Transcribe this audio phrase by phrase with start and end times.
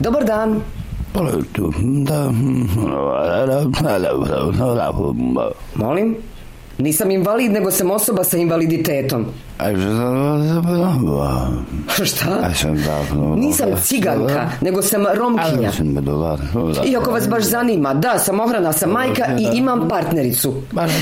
[0.00, 0.60] Dobar dan.
[5.74, 6.20] Molim?
[6.78, 9.26] Nisam invalid, nego sam osoba sa invaliditetom.
[12.04, 12.38] Šta?
[13.36, 15.70] Nisam ciganka, nego sam romkinja.
[16.86, 20.54] Iako vas baš zanima, da, sam ohrana, sam majka i imam partnericu.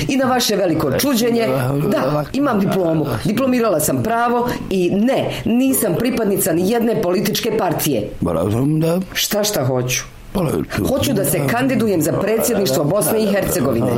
[0.07, 1.47] I na vaše veliko čuđenje,
[1.89, 2.01] da,
[2.33, 3.05] imam diplomu.
[3.25, 8.09] Diplomirala sam pravo i ne, nisam pripadnica ni jedne političke partije.
[9.13, 10.03] Šta šta hoću?
[10.89, 13.91] Hoću da se kandidujem za predsjedništvo Bosne i Hercegovine.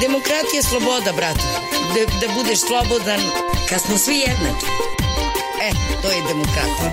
[0.00, 1.46] Demokratija je sloboda, brate.
[1.94, 3.20] Da, da budeš slobodan
[3.68, 4.66] kad smo svi jednaki.
[5.62, 5.70] E,
[6.02, 6.90] to je demokratija.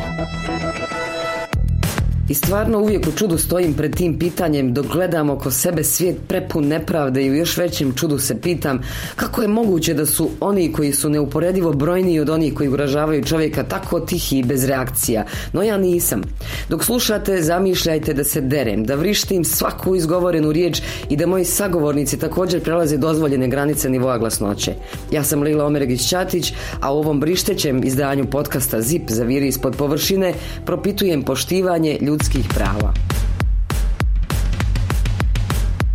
[2.30, 6.68] I stvarno uvijek u čudu stojim pred tim pitanjem dok gledam oko sebe svijet prepun
[6.68, 8.80] nepravde i u još većem čudu se pitam
[9.16, 13.64] kako je moguće da su oni koji su neuporedivo brojniji od onih koji uražavaju čovjeka
[13.64, 15.26] tako tihi i bez reakcija.
[15.54, 16.22] No ja nisam.
[16.70, 22.20] Dok slušate, zamišljajte da se derem, da vrištim svaku izgovorenu riječ i da moji sagovornici
[22.20, 24.74] također prelaze dozvoljene granice nivoa glasnoće.
[25.12, 29.76] Ja sam Lila Omeregić Ćatić, a u ovom brištećem izdanju podcasta ZIP za viri ispod
[29.76, 30.34] površine
[30.66, 33.13] propitujem poštivanje ljudskih prava.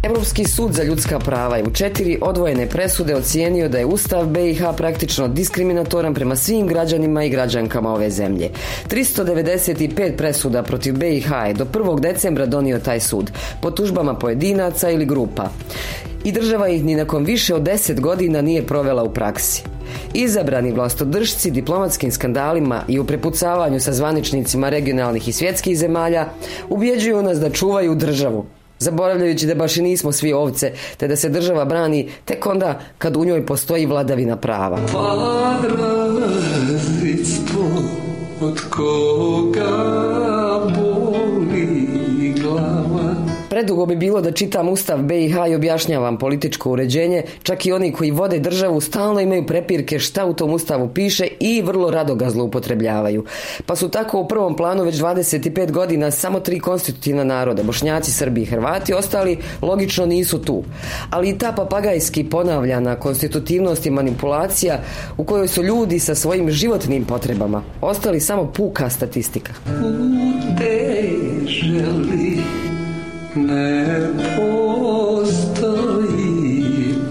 [0.03, 4.63] Europski sud za ljudska prava je u četiri odvojene presude ocijenio da je Ustav BiH
[4.77, 8.51] praktično diskriminatoran prema svim građanima i građankama ove zemlje.
[8.91, 12.01] 395 presuda protiv BiH je do 1.
[12.01, 13.31] decembra donio taj sud,
[13.63, 15.49] po tužbama pojedinaca ili grupa.
[16.25, 19.63] I država ih ni nakon više od 10 godina nije provela u praksi.
[20.15, 26.29] Izabrani vlastodržci diplomatskim skandalima i u prepucavanju sa zvaničnicima regionalnih i svjetskih zemalja
[26.69, 28.47] ubjeđuju nas da čuvaju državu,
[28.79, 33.17] zaboravljajući da baš i nismo svi ovce, te da se država brani tek onda kad
[33.17, 34.79] u njoj postoji vladavina prava.
[38.41, 40.38] od koga
[43.69, 48.11] Predugo bi bilo da čitam Ustav BiH i objašnjavam političko uređenje, čak i oni koji
[48.11, 53.25] vode državu stalno imaju prepirke šta u tom Ustavu piše i vrlo rado ga zloupotrebljavaju.
[53.67, 58.43] Pa su tako u prvom planu već 25 godina samo tri konstitutivna naroda, Bošnjaci, Srbi
[58.43, 60.65] i Hrvati, ostali logično nisu tu.
[61.11, 64.81] Ali i ta papagajski ponavljana konstitutivnost i manipulacija
[65.17, 69.53] u kojoj su ljudi sa svojim životnim potrebama ostali samo puka statistika.
[73.35, 74.01] Ne
[74.37, 75.29] postoji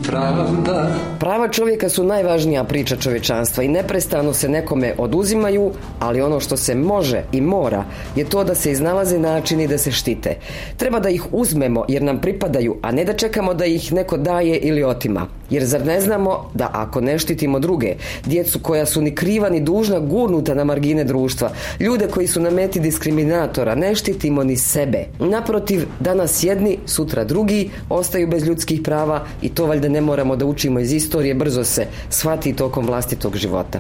[0.08, 6.58] pravda Prava čovjeka su najvažnija priča čovječanstva i neprestano se nekome oduzimaju, ali ono što
[6.58, 7.84] se može i mora
[8.16, 10.36] je to da se iznalaze načini da se štite.
[10.78, 14.58] Treba da ih uzmemo jer nam pripadaju, a ne da čekamo da ih neko daje
[14.58, 15.28] ili otima.
[15.50, 17.96] Jer zar ne znamo da ako ne štitimo druge,
[18.26, 22.50] djecu koja su ni kriva ni dužna gurnuta na margine društva, ljude koji su na
[22.50, 25.06] meti diskriminatora, ne štitimo ni sebe.
[25.20, 30.46] Naprotiv, danas jedni, sutra drugi, ostaju bez ljudskih prava i to valjda ne moramo da
[30.46, 33.80] učimo iz istorije brzo se shvati tokom vlastitog života.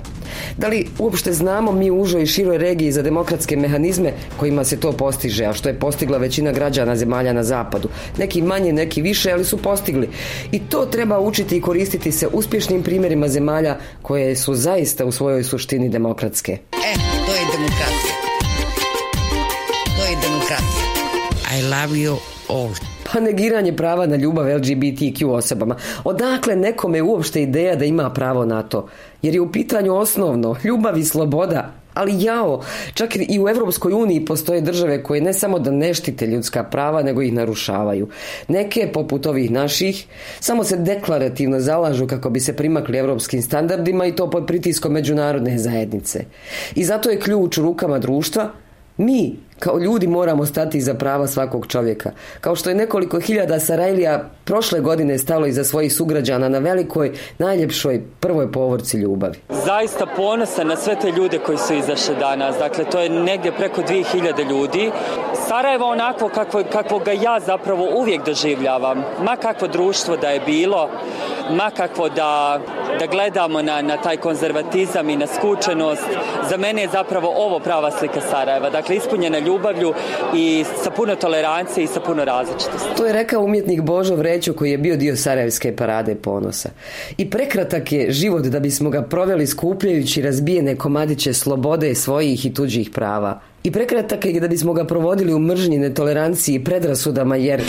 [0.58, 4.80] Da li uopšte znamo mi u užoj i široj regiji za demokratske mehanizme kojima se
[4.80, 7.90] to postiže, a što je postigla većina građana zemalja na zapadu?
[8.18, 10.10] Neki manje, neki više, ali su postigli.
[10.52, 15.44] I to treba učiti i koristiti se uspješnim primjerima zemalja koje su zaista u svojoj
[15.44, 16.52] suštini demokratske.
[16.52, 16.94] E,
[17.26, 17.97] to je demokracija.
[21.70, 22.18] Love you
[22.50, 22.72] all
[23.14, 25.76] pa negiranje prava na ljubav LGBTQ osobama.
[26.04, 28.88] Odakle nekome uopšte ideja da ima pravo na to?
[29.22, 31.74] Jer je u pitanju osnovno ljubav i sloboda.
[31.94, 32.62] Ali jao,
[32.94, 37.04] čak i u Europskoj uniji postoje države koje ne samo da ne štite ljudska prava,
[37.04, 38.08] nego ih narušavaju.
[38.48, 40.06] Neke, poput ovih naših,
[40.40, 45.58] samo se deklarativno zalažu kako bi se primakli europskim standardima i to pod pritiskom međunarodne
[45.58, 46.26] zajednice.
[46.76, 48.52] I zato je ključ u rukama društva
[48.98, 52.12] mi kao ljudi moramo stati iza prava svakog čovjeka.
[52.42, 58.02] Kao što je nekoliko hiljada Sarajlija prošle godine stalo iza svojih sugrađana na velikoj, najljepšoj
[58.20, 59.38] prvoj povorci ljubavi.
[59.50, 62.56] Zaista ponosan na sve te ljude koji su izašli danas.
[62.58, 64.92] Dakle, to je negdje preko 2000 ljudi.
[65.48, 69.04] Sarajevo onako kakvo, kakvo ga ja zapravo uvijek doživljavam.
[69.24, 70.90] Ma kakvo društvo da je bilo,
[71.52, 72.60] ma kakvo da,
[73.00, 76.08] da gledamo na, na taj konzervatizam i na skučenost.
[76.50, 78.70] Za mene je zapravo ovo prava slika Sarajeva.
[78.70, 79.94] Dakle, ispunjena ljubavlju
[80.36, 82.96] i sa puno tolerancije i sa puno različitosti.
[82.98, 86.70] To je rekao umjetnik Božo Vreću koji je bio dio Sarajevske parade ponosa.
[87.18, 92.90] I prekratak je život da bismo ga proveli skupljajući razbijene komadiće slobode svojih i tuđih
[92.90, 93.40] prava.
[93.64, 97.62] I prekratak je da bismo ga provodili u mržnji, netoleranciji i predrasudama jer...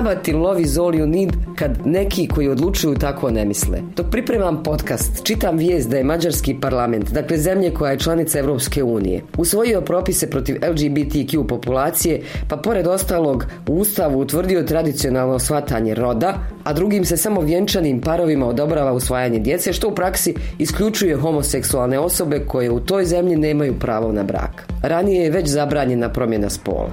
[0.00, 3.78] Rabat lovi zoliju nid kad neki koji odlučuju tako ne misle.
[3.96, 8.82] Dok pripremam podcast, čitam vijest da je Mađarski parlament, dakle zemlje koja je članica Europske
[8.82, 16.34] unije, usvojio propise protiv LGBTQ populacije, pa pored ostalog u Ustavu utvrdio tradicionalno shvatanje roda,
[16.64, 22.38] a drugim se samo vjenčanim parovima odobrava usvajanje djece, što u praksi isključuje homoseksualne osobe
[22.46, 24.66] koje u toj zemlji nemaju pravo na brak.
[24.82, 26.90] Ranije je već zabranjena promjena spola.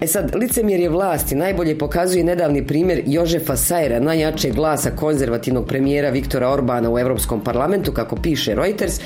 [0.00, 6.50] E sad, licemjerje vlasti najbolje pokazuje nedavni primjer Jožefa Sajera, najjačeg glasa konzervativnog premijera Viktora
[6.50, 9.00] Orbana u Europskom parlamentu, kako piše Reuters,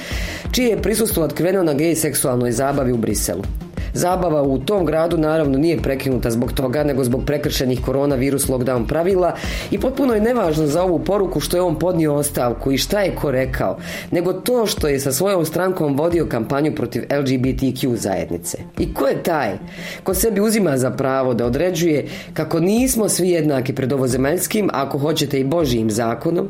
[0.52, 3.67] čije je prisustvo otkriveno na gej seksualnoj zabavi u Briselu.
[3.92, 9.34] Zabava u tom gradu naravno nije prekinuta zbog toga, nego zbog prekršenih koronavirus lockdown pravila
[9.70, 13.14] i potpuno je nevažno za ovu poruku što je on podnio ostavku i šta je
[13.14, 13.78] ko rekao,
[14.10, 18.58] nego to što je sa svojom strankom vodio kampanju protiv LGBTQ zajednice.
[18.78, 19.58] I ko je taj
[20.02, 25.40] ko sebi uzima za pravo da određuje kako nismo svi jednaki pred ovozemaljskim, ako hoćete
[25.40, 26.48] i Božijim zakonom,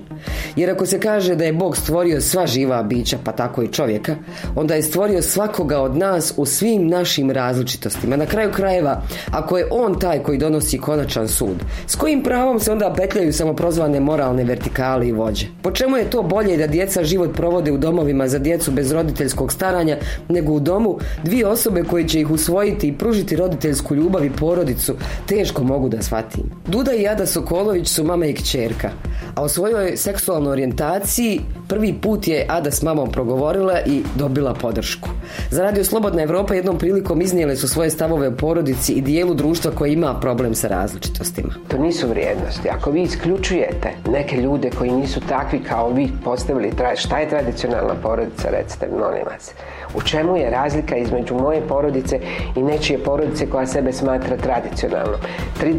[0.56, 4.16] jer ako se kaže da je Bog stvorio sva živa bića, pa tako i čovjeka,
[4.56, 8.16] onda je stvorio svakoga od nas u svim našim različitostima.
[8.16, 12.72] Na kraju krajeva, ako je on taj koji donosi konačan sud, s kojim pravom se
[12.72, 15.46] onda petljaju samoprozvane moralne vertikale i vođe?
[15.62, 19.52] Po čemu je to bolje da djeca život provode u domovima za djecu bez roditeljskog
[19.52, 19.96] staranja,
[20.28, 24.94] nego u domu dvije osobe koje će ih usvojiti i pružiti roditeljsku ljubav i porodicu,
[25.26, 26.44] teško mogu da shvatim.
[26.66, 28.90] Duda i Ada Sokolović su mama i kćerka,
[29.34, 35.08] a o svojoj seksualnoj orijentaciji prvi put je Ada s mamom progovorila i dobila podršku.
[35.50, 39.70] Za radio Slobodna Evropa jednom prilikom iznijele su svoje stavove u porodici i dijelu društva
[39.70, 41.54] koji ima problem sa različitostima.
[41.68, 42.68] To nisu vrijednosti.
[42.70, 48.48] Ako vi isključujete neke ljude koji nisu takvi kao vi postavili, šta je tradicionalna porodica,
[48.50, 49.52] recite, molim vas.
[49.94, 52.20] U čemu je razlika između moje porodice
[52.56, 55.20] i nečije porodice koja sebe smatra tradicionalnom?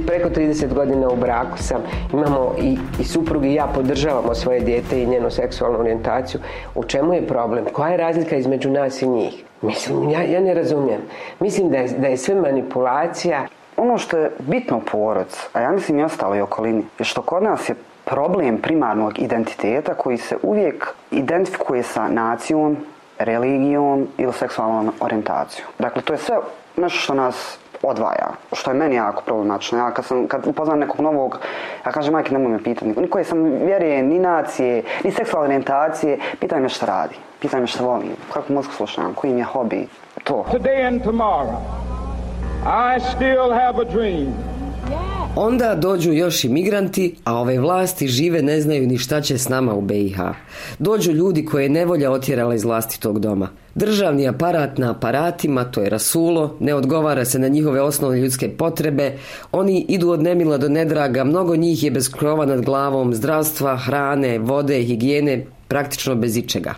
[0.08, 1.82] preko 30 godina u braku sam,
[2.14, 6.42] imamo i, i suprug i ja podržavamo svoje dijete i njenu seksualnu orijentaciju.
[6.76, 7.66] U čemu je problem?
[7.74, 9.44] Koja je razlika između nas i njih?
[9.62, 11.02] Mislim, ja, ja ne razumijem.
[11.40, 13.48] Mislim da je, da je sve manipulacija.
[13.78, 17.22] Ono što je bitno u porodcu, a ja mislim i ostalo i okolini, je što
[17.22, 17.76] kod nas je
[18.06, 22.78] problem primarnog identiteta koji se uvijek identifikuje sa nacijom,
[23.20, 25.68] religijom ili seksualnom orijentacijom.
[25.80, 26.38] Dakle, to je sve
[26.78, 29.78] nešto što nas odvaja, što je meni jako problematično.
[29.78, 31.40] Ja kad, sam, kad upoznam nekog novog,
[31.86, 36.20] ja kažem, majke, nemoj me pitati, ni koje sam vjerije, ni nacije, ni seksualne orijentacije,
[36.40, 39.88] pitaj me što radi, pitaj me što volim, kakvu muziku slušam, koji mi je hobi,
[40.24, 40.46] to.
[40.52, 41.60] Today and tomorrow,
[42.66, 44.49] I still have a dream.
[45.42, 49.50] Onda dođu još i migranti, a ove vlasti žive ne znaju ni šta će s
[49.50, 50.20] nama u BiH.
[50.80, 53.50] Dođu ljudi koje je nevolja otjerala iz vlastitog doma.
[53.76, 59.18] Državni aparat na aparatima, to je rasulo, ne odgovara se na njihove osnovne ljudske potrebe,
[59.52, 64.40] oni idu od nemila do nedraga, mnogo njih je bez krova nad glavom, zdravstva, hrane,
[64.40, 66.76] vode, higijene, praktično bez ičega.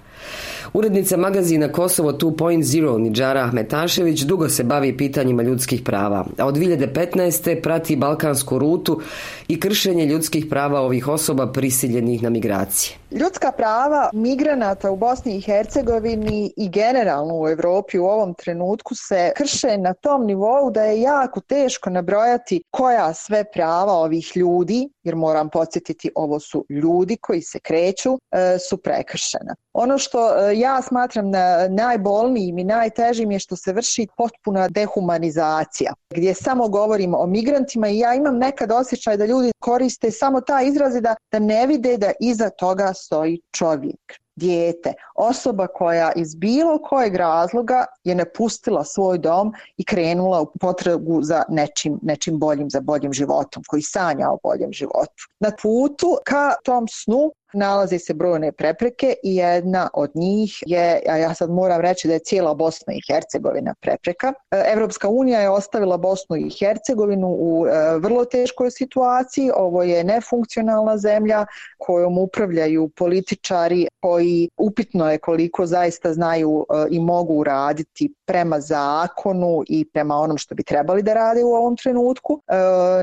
[0.74, 7.62] Urednica magazina Kosovo 2.0 Nidžara Ahmetašević dugo se bavi pitanjima ljudskih prava, a od 2015.
[7.62, 9.02] prati balkansku rutu
[9.52, 12.98] i kršenje ljudskih prava ovih osoba prisiljenih na migracije.
[13.12, 19.32] Ljudska prava migranata u Bosni i Hercegovini i generalno u Europi u ovom trenutku se
[19.36, 25.16] krše na tom nivou da je jako teško nabrojati koja sve prava ovih ljudi, jer
[25.16, 29.56] moram podsjetiti ovo su ljudi koji se kreću, e, su prekršena.
[29.74, 31.32] Ono što e, ja smatram
[31.70, 38.00] najbolnijim i najtežim je što se vrši potpuna dehumanizacija, gdje samo govorimo o migrantima i
[38.00, 42.12] ja imam nekad osjećaj da ljudi koriste samo ta izrazi da, da ne vide da
[42.20, 49.54] iza toga stoji čovjek dijete, osoba koja iz bilo kojeg razloga je napustila svoj dom
[49.78, 54.74] i krenula u potragu za nečim, nečim boljim, za boljim životom, koji sanja o boljem
[54.74, 55.24] životu.
[55.40, 61.18] Na putu ka tom snu nalaze se brojne prepreke i jedna od njih je, a
[61.18, 64.34] ja sad moram reći da je cijela Bosna i Hercegovina prepreka.
[64.74, 69.52] Europska unija je ostavila Bosnu i Hercegovinu u e, vrlo teškoj situaciji.
[69.56, 71.46] Ovo je nefunkcionalna zemlja
[71.78, 74.21] kojom upravljaju političari koji
[74.58, 80.56] upitno je koliko zaista znaju e, i mogu raditi prema zakonu i prema onom što
[80.56, 82.42] bi trebali da rade u ovom trenutku.
[82.48, 82.54] E,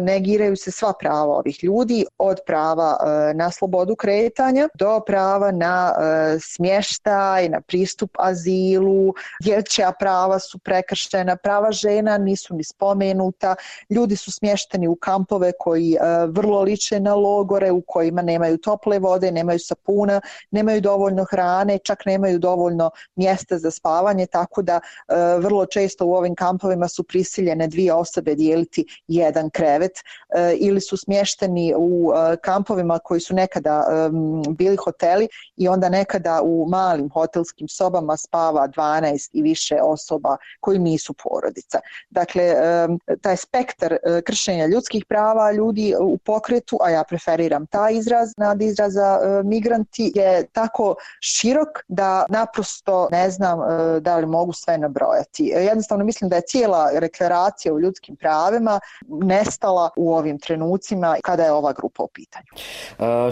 [0.01, 2.97] negiraju se sva prava ovih ljudi od prava
[3.35, 11.37] na slobodu kretanja do prava na e, smještaj, na pristup azilu, dječja prava su prekrštena,
[11.37, 13.55] prava žena nisu ni spomenuta,
[13.91, 18.99] ljudi su smješteni u kampove koji e, vrlo liče na logore u kojima nemaju tople
[18.99, 20.21] vode, nemaju sapuna,
[20.51, 24.81] nemaju dovoljno dovoljno hrane, čak nemaju dovoljno mjesta za spavanje, tako da
[25.41, 29.93] vrlo često u ovim kampovima su prisiljene dvije osobe dijeliti jedan krevet
[30.59, 32.12] ili su smješteni u
[32.43, 34.09] kampovima koji su nekada
[34.49, 40.79] bili hoteli i onda nekada u malim hotelskim sobama spava 12 i više osoba koji
[40.79, 41.81] nisu porodica.
[42.11, 42.55] Dakle,
[43.21, 48.62] taj spektar e, kršenja ljudskih prava ljudi u pokretu, a ja preferiram taj izraz nad
[48.62, 54.78] izraza e, migranti, je tako širok da naprosto ne znam e, da li mogu sve
[54.78, 55.45] nabrojati.
[55.45, 61.52] Jednostavno mislim da je cijela deklaracija o ljudskim pravima nestala u ovim trenucima kada je
[61.52, 62.47] ova grupa u pitanju.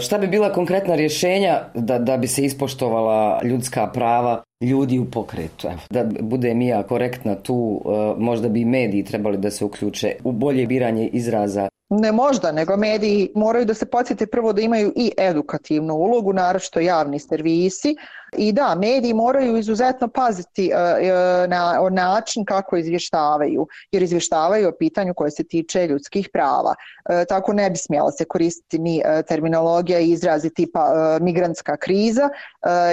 [0.01, 5.67] Šta bi bila konkretna rješenja da, da bi se ispoštovala ljudska prava ljudi u pokretu.
[5.89, 10.67] Da bude Mija korektna tu, e, možda bi mediji trebali da se uključe u bolje
[10.67, 15.93] biranje izraza ne možda, nego mediji moraju da se podsjete prvo da imaju i edukativnu
[15.93, 17.95] ulogu, naročito javni servisi,
[18.37, 24.77] i da, mediji moraju izuzetno paziti e, e, na način kako izvještavaju, jer izvještavaju o
[24.79, 26.75] pitanju koje se tiče ljudskih prava.
[27.09, 32.29] E, tako ne bi smjela se koristiti ni terminologija i izrazi tipa migrantska kriza,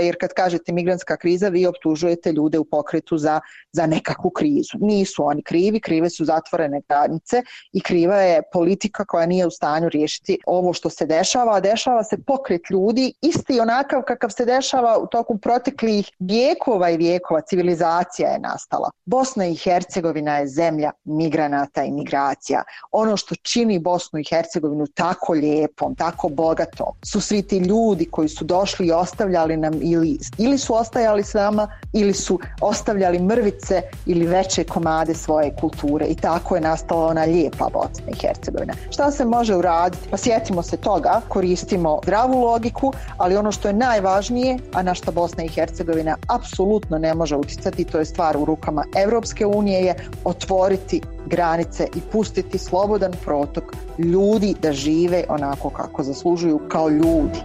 [0.03, 3.41] jer kad kažete migrantska kriza vi optužujete ljude u pokretu za,
[3.73, 4.79] za nekakvu krizu.
[4.81, 9.89] Nisu oni krivi, krive su zatvorene granice i kriva je politika koja nije u stanju
[9.89, 14.99] riješiti ovo što se dešava, a dešava se pokret ljudi isti onakav kakav se dešava
[14.99, 18.91] u toku proteklih vijekova i vijekova civilizacija je nastala.
[19.05, 22.63] Bosna i Hercegovina je zemlja migranata i migracija.
[22.93, 28.29] Ono što čini Bosnu i Hercegovinu tako lijepom, tako bogatom, su svi ti ljudi koji
[28.29, 33.83] su došli i ostavljali nam ili, ili su ostajali s nama ili su ostavljali mrvice
[34.07, 38.75] ili veće komade svoje kulture i tako je nastala ona lijepa Bosna i Hercegovina.
[38.91, 40.09] Šta se može uraditi?
[40.11, 45.13] Pa sjetimo se toga, koristimo zdravu logiku, ali ono što je najvažnije, a na što
[45.15, 49.95] Bosna i Hercegovina apsolutno ne može utjecati, to je stvar u rukama Europske unije, je
[50.25, 53.65] otvoriti granice i pustiti slobodan protok
[53.99, 57.39] ljudi da žive onako kako zaslužuju kao ljudi.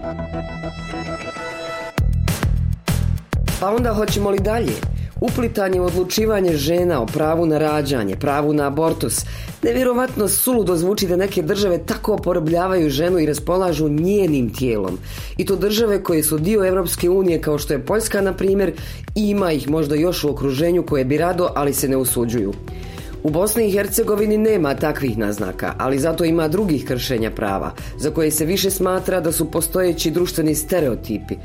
[3.59, 4.73] Pa onda hoćemo li dalje?
[5.21, 9.25] Uplitanje u odlučivanje žena o pravu na rađanje, pravu na abortus.
[9.63, 14.97] Nevjerovatno suludo zvuči da neke države tako oporobljavaju ženu i raspolažu njenim tijelom.
[15.37, 18.71] I to države koje su dio Europske unije kao što je Poljska na primjer
[19.15, 22.53] ima ih možda još u okruženju koje bi rado ali se ne usuđuju.
[23.23, 28.31] U Bosni i Hercegovini nema takvih naznaka, ali zato ima drugih kršenja prava, za koje
[28.31, 31.35] se više smatra da su postojeći društveni stereotipi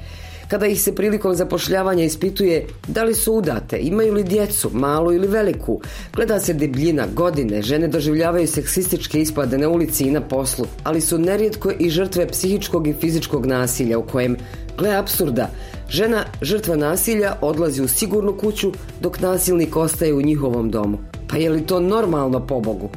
[0.48, 5.26] kada ih se prilikom zapošljavanja ispituje da li su udate, imaju li djecu, malu ili
[5.26, 5.80] veliku.
[6.14, 11.18] Gleda se debljina, godine, žene doživljavaju seksističke ispade na ulici i na poslu, ali su
[11.18, 14.36] nerijetko i žrtve psihičkog i fizičkog nasilja u kojem,
[14.78, 15.50] gle apsurda,
[15.88, 20.98] žena žrtva nasilja odlazi u sigurnu kuću dok nasilnik ostaje u njihovom domu.
[21.28, 22.90] Pa je li to normalno po Bogu?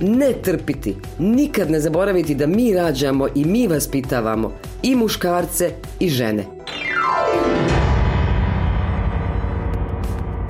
[0.00, 5.70] Ne trpiti, nikad ne zaboraviti da mi rađamo i mi vaspitavamo i muškarce
[6.00, 6.44] i žene.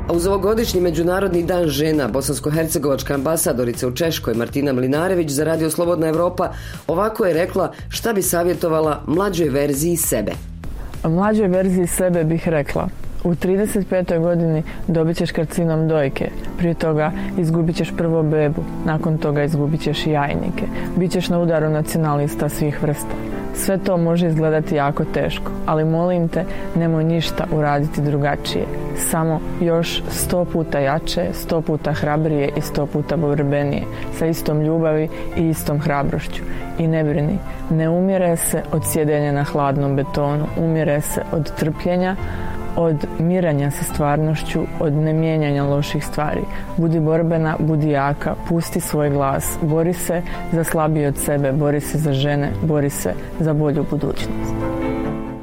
[0.09, 6.09] A uz ovogodišnji Međunarodni dan žena, bosansko-hercegovačka ambasadorica u Češkoj Martina Mlinarević za Radio Slobodna
[6.09, 6.53] Europa
[6.87, 10.33] ovako je rekla šta bi savjetovala mlađoj verziji sebe.
[11.05, 12.89] Mlađoj verziji sebe bih rekla
[13.25, 14.21] u 35.
[14.21, 20.07] godini dobit ćeš karcinom dojke, prije toga izgubit ćeš prvo bebu, nakon toga izgubit ćeš
[20.07, 23.15] jajnike, bit ćeš na udaru nacionalista svih vrsta.
[23.55, 26.45] Sve to može izgledati jako teško, ali molim te,
[26.77, 28.65] nemoj ništa uraditi drugačije.
[28.97, 33.83] Samo još sto puta jače, sto puta hrabrije i sto puta borbenije,
[34.19, 36.43] sa istom ljubavi i istom hrabrošću.
[36.79, 37.39] I ne brini,
[37.71, 42.17] ne umire se od sjedenja na hladnom betonu, umire se od trpljenja,
[42.77, 46.41] od miranja sa stvarnošću, od nemijenjanja loših stvari.
[46.77, 51.99] Budi borbena, budi jaka, pusti svoj glas, bori se za slabije od sebe, bori se
[51.99, 54.55] za žene, bori se za bolju budućnost.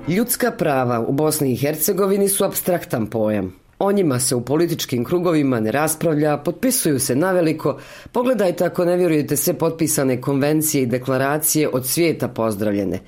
[0.07, 3.61] Ljudska prava u Bosni i Hercegovini su abstraktan pojam.
[3.79, 7.79] O njima se u političkim krugovima ne raspravlja, potpisuju se naveliko.
[8.11, 12.99] Pogledajte ako ne vjerujete sve potpisane konvencije i deklaracije od svijeta pozdravljene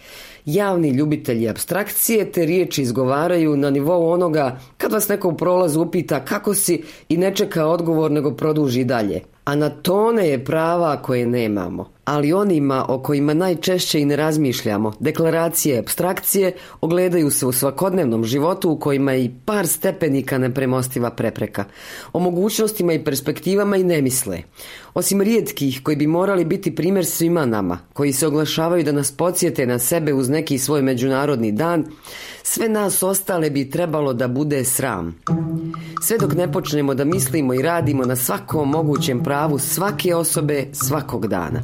[0.45, 6.25] javni ljubitelji abstrakcije te riječi izgovaraju na nivou onoga kad vas neko u prolazu upita
[6.25, 9.21] kako si i ne čeka odgovor nego produži dalje.
[9.45, 11.89] A na tone je prava koje nemamo.
[12.05, 18.71] Ali onima o kojima najčešće i ne razmišljamo, deklaracije, abstrakcije, ogledaju se u svakodnevnom životu
[18.71, 21.65] u kojima i par stepenika nepremostiva prepreka.
[22.13, 24.41] O mogućnostima i perspektivama i ne misle.
[24.93, 29.65] Osim rijetkih koji bi morali biti primjer svima nama, koji se oglašavaju da nas podsjete
[29.65, 31.85] na sebe uz neki svoj međunarodni dan,
[32.43, 35.15] sve nas ostale bi trebalo da bude sram.
[36.01, 41.27] Sve dok ne počnemo da mislimo i radimo na svakom mogućem pravu svake osobe svakog
[41.27, 41.63] dana.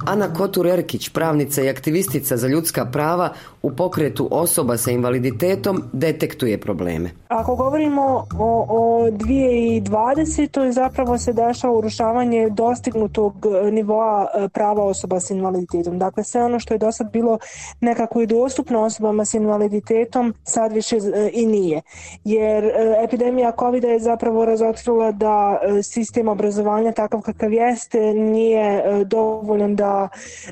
[0.05, 3.29] Ana Kotur-Erkić, pravnica i aktivistica za ljudska prava
[3.61, 7.09] u pokretu osoba sa invaliditetom, detektuje probleme.
[7.27, 10.71] Ako govorimo o, o 2020.
[10.71, 13.33] zapravo se dešava urušavanje dostignutog
[13.71, 15.99] nivoa e, prava osoba s invaliditetom.
[15.99, 17.37] Dakle, sve ono što je do sad bilo
[17.81, 21.81] nekako i dostupno osobama s invaliditetom, sad više e, i nije.
[22.23, 22.71] Jer e,
[23.03, 29.90] epidemija covid je zapravo razotkrila da sistem obrazovanja takav kakav jeste nije dovoljan da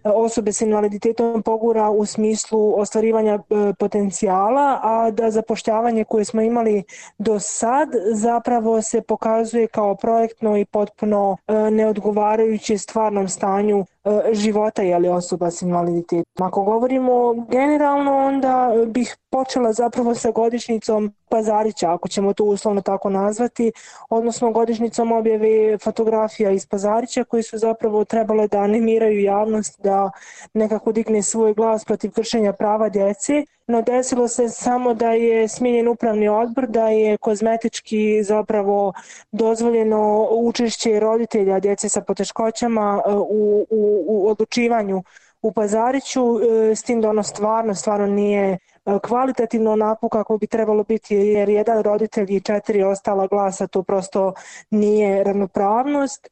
[0.03, 3.39] osobe s invaliditetom pogura u smislu ostvarivanja e,
[3.79, 6.83] potencijala, a da zapošljavanje koje smo imali
[7.17, 14.81] do sad zapravo se pokazuje kao projektno i potpuno e, neodgovarajuće stvarnom stanju E, života
[14.81, 16.47] je osoba s invaliditetom.
[16.47, 23.09] Ako govorimo generalno, onda bih počela zapravo sa godišnjicom Pazarića, ako ćemo to uslovno tako
[23.09, 23.71] nazvati,
[24.09, 30.11] odnosno godišnjicom objave fotografija iz Pazarića koji su zapravo trebale da animiraju javnost da
[30.53, 33.45] nekako digne svoj glas protiv kršenja prava djece.
[33.67, 38.93] No desilo se samo da je smijenjen upravni odbor, da je kozmetički zapravo
[39.31, 43.65] dozvoljeno učešće roditelja djece sa poteškoćama e, u,
[44.07, 45.03] u odlučivanju
[45.41, 48.57] u Pazariću, e, s tim da ono stvarno, stvarno nije e,
[49.03, 54.33] kvalitativno onako kako bi trebalo biti jer jedan roditelj i četiri ostala glasa to prosto
[54.71, 56.29] nije ravnopravnost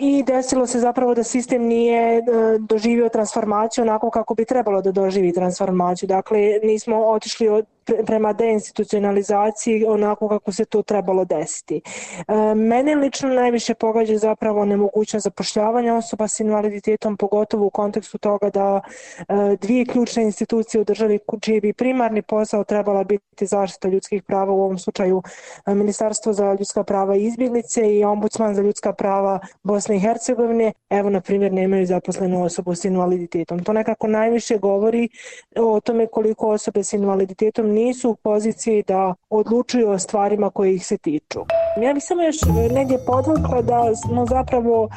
[0.00, 2.22] i desilo se zapravo da sistem nije e,
[2.58, 6.06] doživio transformaciju onako kako bi trebalo da doživi transformaciju.
[6.06, 7.66] Dakle, nismo otišli od
[8.06, 11.80] prema deinstitucionalizaciji onako kako se to trebalo desiti.
[12.28, 18.50] E, mene lično najviše pogađa zapravo nemogućnost zapošljavanja osoba s invaliditetom, pogotovo u kontekstu toga
[18.50, 18.80] da
[19.18, 24.52] e, dvije ključne institucije u državi čiji bi primarni posao trebala biti zaštita ljudskih prava,
[24.52, 25.22] u ovom slučaju
[25.66, 30.72] e, Ministarstvo za ljudska prava i izbjeglice i Ombudsman za ljudska prava Bosne i Hercegovine,
[30.90, 33.64] evo na primjer nemaju zaposlenu osobu s invaliditetom.
[33.64, 35.08] To nekako najviše govori
[35.56, 40.86] o tome koliko osobe s invaliditetom nisu u poziciji da odlučuju o stvarima koje ih
[40.86, 41.40] se tiču.
[41.80, 42.36] Ja bih samo još
[42.70, 44.88] negdje podvukla da smo zapravo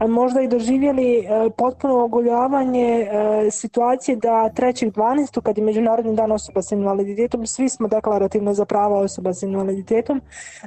[0.00, 3.06] e, možda i doživjeli e, potpuno ogoljavanje e,
[3.50, 5.40] situacije da 3.12.
[5.40, 10.20] kad je Međunarodni dan osoba s invaliditetom, svi smo deklarativno za prava osoba s invaliditetom,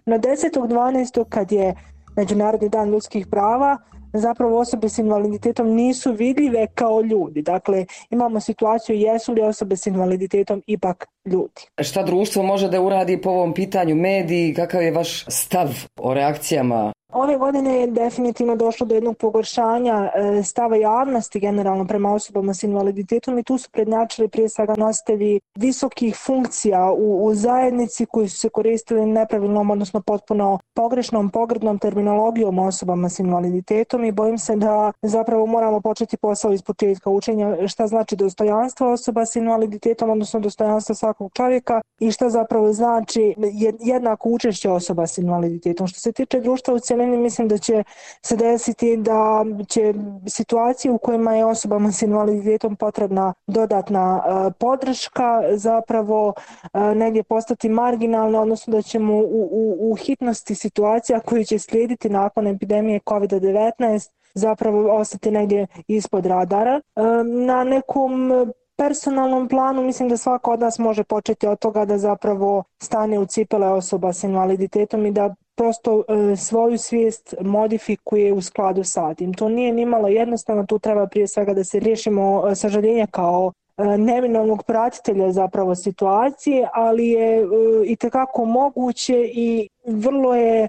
[0.06, 1.24] na 10.12.
[1.30, 1.76] kad je
[2.16, 3.78] Međunarodni dan ljudskih prava,
[4.14, 7.42] zapravo osobe s invaliditetom nisu vidljive kao ljudi.
[7.42, 11.62] Dakle, imamo situaciju jesu li osobe s invaliditetom ipak ljudi.
[11.82, 16.92] Šta društvo može da uradi po ovom pitanju mediji, kakav je vaš stav o reakcijama
[17.14, 22.64] Ove godine je definitivno došlo do jednog pogoršanja e, stava javnosti generalno prema osobama s
[22.64, 28.38] invaliditetom i tu su prednjačili prije svega nositelji visokih funkcija u, u zajednici koji su
[28.38, 34.92] se koristili nepravilnom, odnosno potpuno pogrešnom, pogrdnom terminologijom osobama s invaliditetom i bojim se da
[35.02, 40.96] zapravo moramo početi posao iz početka učenja šta znači dostojanstvo osoba s invaliditetom, odnosno dostojanstvo
[40.96, 43.36] svakog čovjeka i šta zapravo znači
[43.80, 45.88] jednako učešće osoba s invaliditetom.
[45.88, 47.84] Što se tiče društva u meni mislim da će
[48.22, 49.94] se desiti da će
[50.28, 56.34] situacije u kojima je osobama s invaliditetom potrebna dodatna e, podrška zapravo
[56.74, 62.10] e, negdje postati marginalne, odnosno da ćemo u, u, u hitnosti situacija koji će slijediti
[62.10, 66.82] nakon epidemije COVID-19 zapravo ostati negdje ispod radara.
[66.96, 68.32] E, na nekom
[68.78, 73.26] personalnom planu mislim da svako od nas može početi od toga da zapravo stane u
[73.26, 79.34] cipele osoba s invaliditetom i da prosto e, svoju svijest modifikuje u skladu sa tim.
[79.34, 83.84] To nije nimalo jednostavno, tu treba prije svega da se riješimo e, sažaljenja kao e,
[83.98, 87.48] neminovnog pratitelja zapravo situacije, ali je
[87.86, 90.68] i tekako moguće i vrlo je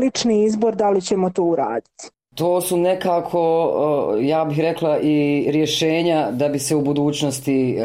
[0.00, 2.13] lični izbor da li ćemo to uraditi.
[2.34, 7.78] To su nekako, ja bih rekla, i rješenja da bi se u budućnosti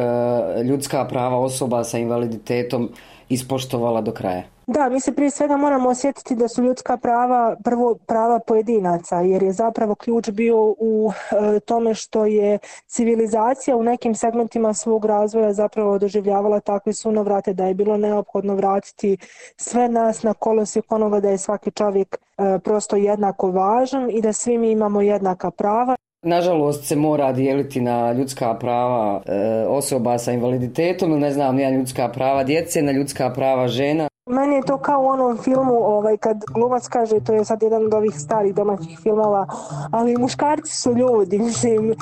[0.63, 2.89] ljudska prava osoba sa invaliditetom
[3.29, 4.43] ispoštovala do kraja.
[4.71, 9.43] Da, mi se prije svega moramo osjetiti da su ljudska prava prvo prava pojedinaca, jer
[9.43, 11.11] je zapravo ključ bio u
[11.55, 17.65] e, tome što je civilizacija u nekim segmentima svog razvoja zapravo doživljavala takve sunovrate da
[17.65, 19.17] je bilo neophodno vratiti
[19.57, 24.33] sve nas na kolosijek onoga da je svaki čovjek e, prosto jednako važan i da
[24.33, 25.95] svi mi imamo jednaka prava.
[26.21, 32.07] Nažalost se mora dijeliti na ljudska prava e, osoba sa invaliditetom ne znam, ja ljudska
[32.07, 34.09] prava djece, na ljudska prava žena.
[34.29, 37.85] Meni je to kao u onom filmu ovaj, kad glumac kaže, to je sad jedan
[37.85, 39.47] od ovih starih domaćih filmova,
[39.91, 41.95] ali muškarci su ljudi, mislim, e,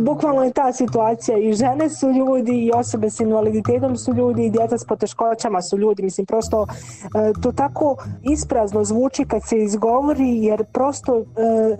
[0.00, 4.50] bukvalno je ta situacija i žene su ljudi i osobe s invaliditetom su ljudi i
[4.50, 10.44] djeca s poteškoćama su ljudi, mislim, prosto e, to tako isprazno zvuči kad se izgovori
[10.44, 11.24] jer prosto e,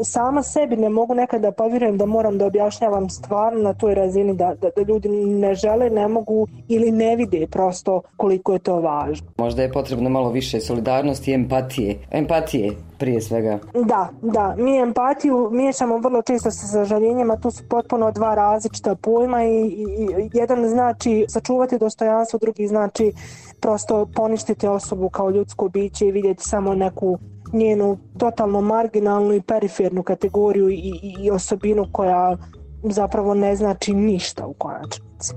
[0.05, 4.55] sama sebi ne mogu nekada povjerujem da moram da objašnjavam stvarno na toj razini da,
[4.61, 9.27] da, da ljudi ne žele, ne mogu ili ne vide prosto koliko je to važno.
[9.43, 11.99] Možda je potrebno malo više solidarnosti i empatije.
[12.11, 13.59] Empatije prije svega.
[13.85, 14.55] Da, da.
[14.59, 20.31] Mi empatiju miješamo vrlo često sa sažaljenjima, tu su potpuno dva različita pojma i, i,
[20.33, 23.13] jedan znači sačuvati dostojanstvo, drugi znači
[23.61, 27.19] prosto poništiti osobu kao ljudsko biće i vidjeti samo neku
[27.53, 32.37] njenu totalno marginalnu i perifernu kategoriju i, i, i osobinu koja
[32.83, 35.33] zapravo ne znači ništa u konačnici.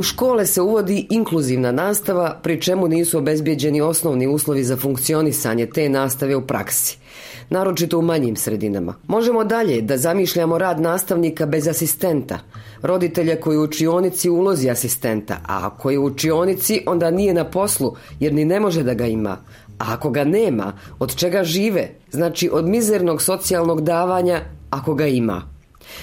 [0.00, 5.88] U škole se uvodi inkluzivna nastava, pri čemu nisu obezbijeđeni osnovni uslovi za funkcionisanje te
[5.88, 6.98] nastave u praksi,
[7.50, 8.94] naročito u manjim sredinama.
[9.06, 12.38] Možemo dalje da zamišljamo rad nastavnika bez asistenta,
[12.82, 17.94] roditelja koji u učionici ulozi asistenta, a ako je u učionici onda nije na poslu
[18.20, 19.36] jer ni ne može da ga ima,
[19.78, 25.42] a ako ga nema, od čega žive, znači od mizernog socijalnog davanja ako ga ima.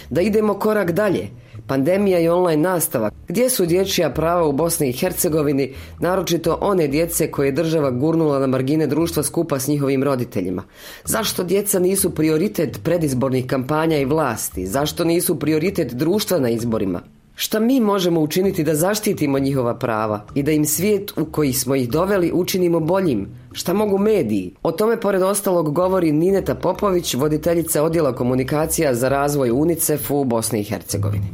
[0.09, 1.29] Da idemo korak dalje,
[1.67, 3.09] pandemija i online nastava.
[3.27, 8.39] Gdje su dječja prava u Bosni i Hercegovini, naročito one djece koje je država gurnula
[8.39, 10.63] na margine društva skupa s njihovim roditeljima?
[11.05, 14.67] Zašto djeca nisu prioritet predizbornih kampanja i vlasti?
[14.67, 17.01] Zašto nisu prioritet društva na izborima?
[17.39, 21.75] Šta mi možemo učiniti da zaštitimo njihova prava i da im svijet u koji smo
[21.75, 23.27] ih doveli učinimo boljim?
[23.51, 24.53] Šta mogu mediji?
[24.63, 30.59] O tome pored ostalog govori Nineta Popović, voditeljica odjela komunikacija za razvoj UNICEF u Bosni
[30.59, 31.25] i Hercegovini.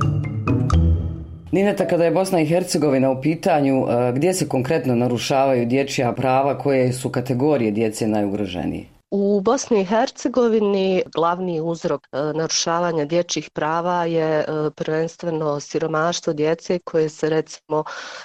[1.52, 6.58] Nineta, kada je Bosna i Hercegovina u pitanju, e, gdje se konkretno narušavaju dječja prava,
[6.58, 8.93] koje su kategorije djece najugroženije?
[9.16, 14.46] U Bosni i Hercegovini glavni uzrok e, narušavanja dječjih prava je e,
[14.76, 17.84] prvenstveno siromaštvo djece koje se recimo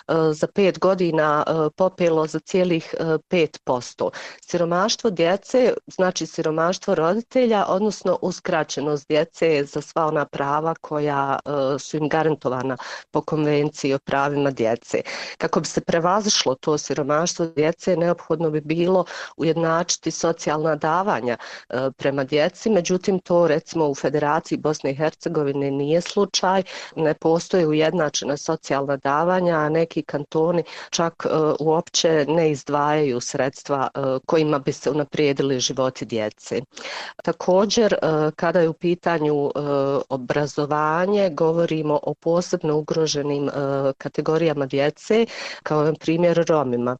[0.08, 1.44] e, za pet godina
[1.76, 4.10] popelo za cijelih 5%.
[4.46, 11.38] Siromaštvo djece znači siromaštvo roditelja, odnosno uskraćenost djece za sva ona prava koja
[11.78, 12.76] su im garantovana
[13.10, 15.00] po konvenciji o pravima djece.
[15.38, 19.04] Kako bi se prevazišlo to siromaštvo djece, neophodno bi bilo
[19.36, 21.36] ujednačiti socijalna davanja
[21.68, 26.62] e, prema djeci, međutim to recimo u Federaciji Bosne i Hercegovine nije slučaj,
[26.96, 31.28] ne postoje ujednačena socijalna davanja, a neki kantoni čak e,
[31.60, 36.60] uopće ne izdvajaju sredstva e, kojima bi se unaprijedili životi djece.
[37.24, 37.94] Također,
[38.36, 39.50] kada je u pitanju
[40.08, 43.50] obrazovanje, govorimo o posebno ugroženim
[43.98, 45.26] kategorijama djece,
[45.62, 46.96] kao na primjer Romima.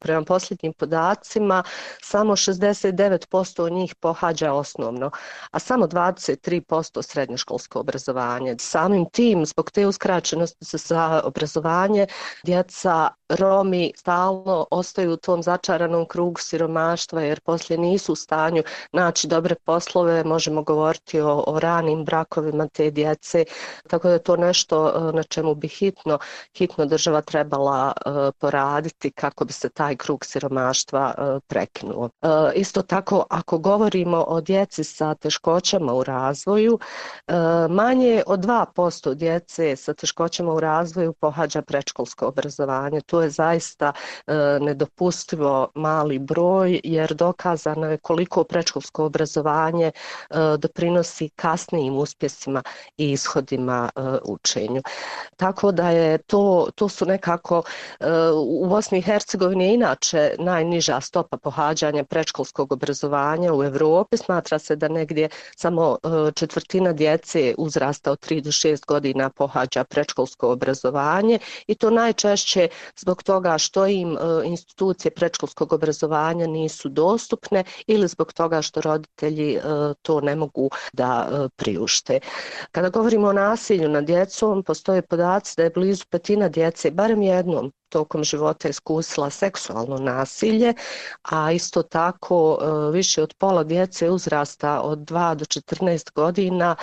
[0.00, 1.62] Prema posljednjim podacima,
[2.02, 5.10] samo 69 posto njih pohađa osnovno,
[5.50, 8.56] a samo 23% srednjoškolsko obrazovanje.
[8.58, 12.06] Samim tim, zbog te uskraćenosti za obrazovanje,
[12.44, 18.62] djeca Romi stalno ostaju u tom začaranom krugu siromaštva jer poslije nisu u stanju
[18.92, 23.44] naći dobre poslove, možemo govoriti o, o ranim brakovima te djece,
[23.88, 26.18] tako da je to nešto e, na čemu bi hitno,
[26.56, 32.10] hitno država trebala uh, poraditi kako bi se taj krug siromaštva uh, prekinuo.
[32.54, 36.78] Isto tako, ako govorimo o djeci sa teškoćama u razvoju,
[37.68, 43.00] manje od 2% djece sa teškoćama u razvoju pohađa predškolsko obrazovanje.
[43.00, 43.92] To je zaista
[44.26, 49.92] e, nedopustivo mali broj jer dokazano je koliko predškolsko obrazovanje e,
[50.58, 52.62] doprinosi kasnijim uspjesima
[52.96, 54.82] i ishodima e, učenju.
[55.36, 57.62] Tako da je to, to su nekako
[58.36, 64.16] u Bosni i Hercegovini inače najniža stopa pohađanja predškolskog obrazovanja u Europi.
[64.16, 65.98] Smatra se da negdje samo
[66.34, 73.09] četvrtina djece uzrasta od 3 do 6 godina pohađa predškolsko obrazovanje i to najčešće zbog
[73.10, 79.54] zbog toga što im e, institucije predškolskog obrazovanja nisu dostupne ili zbog toga što roditelji
[79.54, 79.60] e,
[80.02, 82.20] to ne mogu da e, priušte.
[82.72, 87.72] Kada govorimo o nasilju nad djecom, postoje podaci da je blizu petina djece, barem jednom
[87.90, 90.74] tokom života iskusila seksualno nasilje,
[91.22, 92.58] a isto tako
[92.92, 96.76] više od pola djece uzrasta od 2 do 14 godina,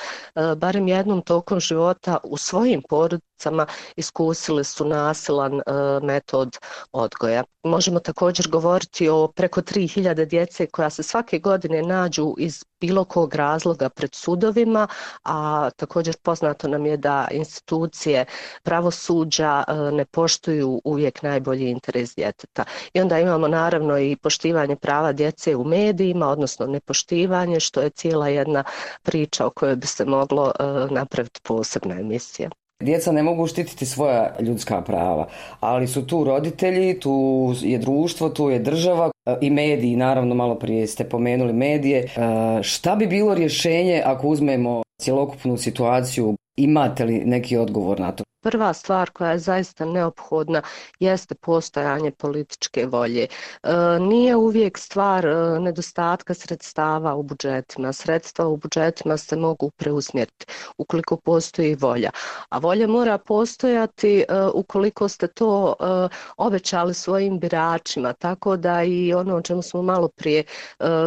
[0.58, 3.66] barem jednom tokom života u svojim porodicama
[3.96, 5.62] iskusili su nasilan
[6.04, 6.58] metod
[6.92, 7.44] odgoja.
[7.64, 13.36] Možemo također govoriti o preko 3000 djece koja se svake godine nađu iz bilo kog
[13.36, 14.88] razloga pred sudovima,
[15.24, 18.26] a također poznato nam je da institucije
[18.64, 22.64] pravosuđa e, ne poštuju uvijek najbolji interes djeteta.
[22.94, 28.28] I onda imamo naravno i poštivanje prava djece u medijima, odnosno nepoštivanje, što je cijela
[28.30, 28.64] jedna
[29.04, 32.50] priča o kojoj bi se moglo e, napraviti posebna emisija.
[32.84, 35.28] Djeca ne mogu štititi svoja ljudska prava,
[35.60, 40.56] ali su tu roditelji, tu je društvo, tu je država e, i mediji, naravno malo
[40.56, 42.00] prije ste pomenuli medije.
[42.00, 42.08] E,
[42.64, 48.24] šta bi bilo rješenje ako uzmemo cjelokupnu situaciju, imate li neki odgovor na to?
[48.42, 50.62] Prva stvar koja je zaista neophodna
[51.00, 53.24] jeste postojanje političke volje.
[53.24, 57.94] E, nije uvijek stvar e, nedostatka sredstava u budžetima.
[57.94, 60.46] Sredstva u budžetima se mogu preusmjeriti
[60.78, 62.10] ukoliko postoji volja.
[62.50, 65.76] A volja mora postojati e, ukoliko ste to
[66.38, 68.14] obećali svojim biračima.
[68.14, 70.44] Tako da i ono o čemu smo malo prije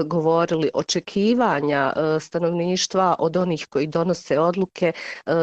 [0.04, 4.92] govorili, očekivanja stanovništva od onih koji donose odluke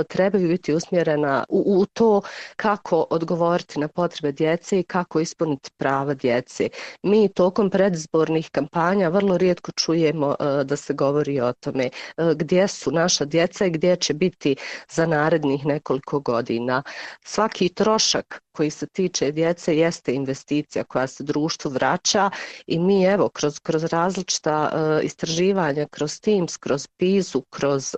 [0.04, 2.22] trebaju biti usmjerena u to
[2.56, 6.70] kako odgovoriti na potrebe djece i kako ispuniti prava djece.
[7.04, 11.90] Mi tokom predizbornih kampanja vrlo rijetko čujemo e, da se govori o tome e,
[12.36, 14.56] gdje su naša djeca i gdje će biti
[14.90, 16.84] za narednih nekoliko godina.
[17.24, 22.30] Svaki trošak koji se tiče djece jeste investicija koja se društvu vraća
[22.68, 27.96] i mi evo kroz, kroz različita e, istraživanja, kroz Teams, kroz PISU, kroz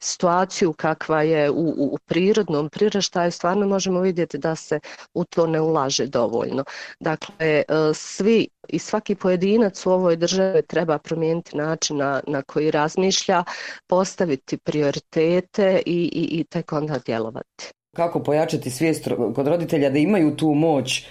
[0.00, 4.80] situaciju kakva je u, u prirodnom priraštaju stvarno možemo vidjeti da se
[5.14, 6.64] u to ne ulaže dovoljno.
[7.00, 12.70] Dakle, e, svi i svaki pojedinac u ovoj državi treba promijeniti način na, na koji
[12.70, 13.44] razmišlja,
[13.86, 17.75] postaviti prioritete i, i, i tek onda djelovati.
[17.96, 21.06] Kako pojačati svijest kod roditelja da imaju tu moć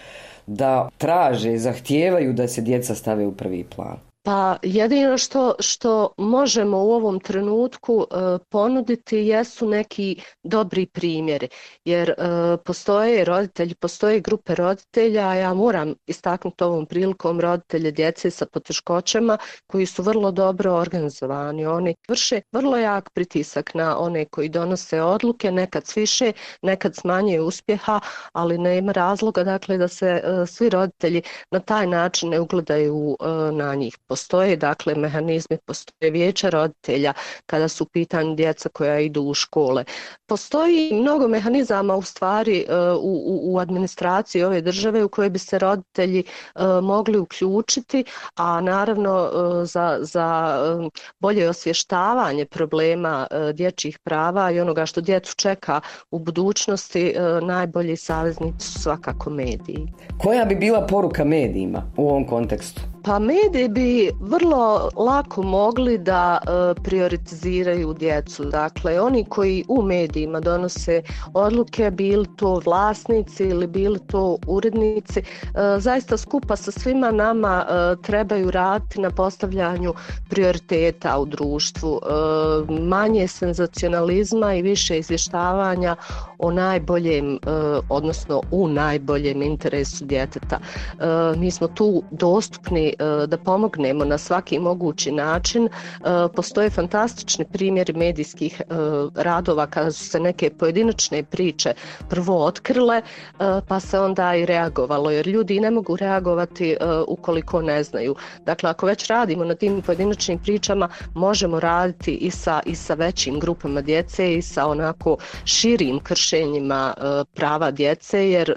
[0.48, 3.98] da traže, zahtijevaju da se djeca stave u prvi plan?
[4.26, 8.16] Pa jedino što, što možemo u ovom trenutku e,
[8.50, 11.48] ponuditi jesu neki dobri primjeri,
[11.86, 12.16] jer e,
[12.66, 19.38] postoje roditelji, postoje grupe roditelja, a ja moram istaknuti ovom prilikom roditelje djece sa poteškoćama
[19.68, 21.66] koji su vrlo dobro organizovani.
[21.66, 27.04] Oni vrše vrlo jak pritisak na one koji donose odluke, nekad s više, nekad s
[27.04, 28.00] manje uspjeha,
[28.34, 33.18] ali nema razloga dakle da se e, svi roditelji na taj način ne ugledaju
[33.52, 37.14] na njih postoje dakle mehanizmi, postoje vijeća roditelja
[37.46, 39.84] kada su pitanje djeca koja idu u škole.
[40.26, 45.60] Postoji mnogo mehanizama u stvari e, u, u administraciji ove države u koje bi se
[45.60, 48.04] roditelji e, mogli uključiti,
[48.36, 50.58] a naravno e, za, za
[51.20, 58.80] bolje osvještavanje problema dječjih prava i onoga što djecu čeka u budućnosti najbolji saveznici su
[58.80, 59.88] svakako mediji.
[60.18, 62.95] Koja bi bila poruka medijima u ovom kontekstu?
[63.06, 68.46] Pa mediji bi vrlo lako mogli da e, prioritiziraju djecu.
[68.46, 71.02] Dakle, oni koji u medijima donose
[71.34, 75.24] odluke, bili to vlasnici ili bili to urednici, e,
[75.80, 79.94] zaista skupa sa svima nama e, trebaju raditi na postavljanju
[80.30, 82.00] prioriteta u društvu.
[82.70, 85.96] Manje senzacionalizma i više izvještavanja
[86.40, 87.40] o najboljem,
[87.90, 90.60] odnosno u najboljem interesu djeteta.
[91.38, 92.95] Mi smo tu dostupni
[93.28, 95.66] da pomognemo na svaki mogući način.
[95.66, 95.70] E,
[96.36, 98.64] postoje fantastični primjeri medijskih e,
[99.16, 101.74] radova kada su se neke pojedinačne priče
[102.10, 103.02] prvo otkrile e,
[103.68, 106.78] pa se onda i reagovalo jer ljudi ne mogu reagovati
[107.08, 108.16] ukoliko ne znaju.
[108.46, 113.40] Dakle, ako već radimo na tim pojedinačnim pričama možemo raditi i sa, i sa većim
[113.40, 116.94] grupama djece i sa onako širim kršenjima
[117.34, 118.56] prava djece jer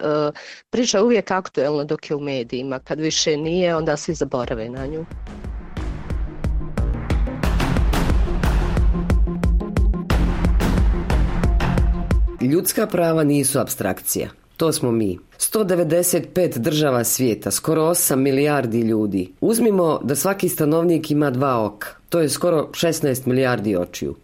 [0.71, 2.79] priča je uvijek aktuelna dok je u medijima.
[2.79, 5.05] Kad više nije onda svi zaborave na nju.
[12.41, 14.29] Ljudska prava nisu abstrakcija.
[14.57, 15.19] To smo mi.
[15.39, 19.33] 195 država svijeta, skoro 8 milijardi ljudi.
[19.41, 21.89] Uzmimo da svaki stanovnik ima dva oka.
[22.09, 24.15] To je skoro 16 milijardi očiju.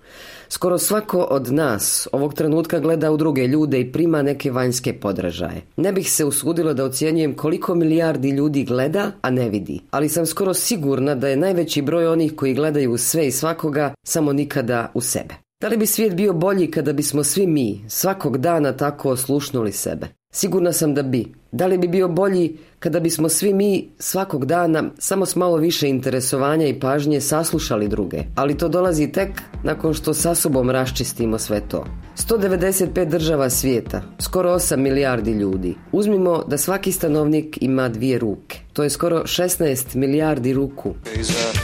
[0.55, 5.63] Skoro svako od nas ovog trenutka gleda u druge ljude i prima neke vanjske podražaje.
[5.77, 9.81] Ne bih se usudila da ocjenjujem koliko milijardi ljudi gleda, a ne vidi.
[9.91, 14.33] Ali sam skoro sigurna da je najveći broj onih koji gledaju sve i svakoga, samo
[14.33, 15.35] nikada u sebe.
[15.61, 20.07] Da li bi svijet bio bolji kada bismo svi mi svakog dana tako oslušnuli sebe?
[20.37, 21.33] Sigurna sam da bi.
[21.53, 25.89] Da li bi bio bolji kada bismo svi mi svakog dana samo s malo više
[25.89, 29.29] interesovanja i pažnje saslušali druge, ali to dolazi tek
[29.63, 31.85] nakon što sa sobom raščistimo sve to.
[32.17, 35.75] 195 država svijeta, skoro 8 milijardi ljudi.
[35.93, 38.59] Uzmimo da svaki stanovnik ima dvije ruke.
[38.73, 40.95] To je skoro 16 milijardi ruku.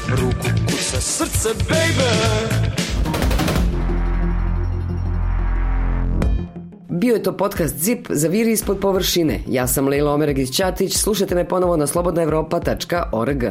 [0.08, 2.79] ruku srce, baby.
[7.00, 9.40] Bio je to podcast ZIP za viri ispod površine.
[9.48, 13.44] Ja sam Leila Omeregić Ćatić, slušajte me ponovo na slobodnaevropa.org.